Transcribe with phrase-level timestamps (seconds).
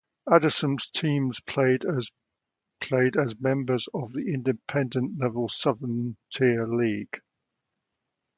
[0.33, 2.11] Addison teams played as
[3.39, 7.21] members of the Independent level Southern Tier League.